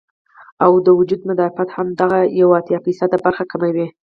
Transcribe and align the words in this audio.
او 0.63 0.71
د 0.85 0.87
وجود 0.99 1.21
مدافعت 1.29 1.69
هم 1.77 1.87
دغه 2.01 2.17
بره 2.27 2.51
اتيا 2.59 2.79
فيصده 2.85 3.17
برخه 3.25 3.43
کموي 3.51 3.87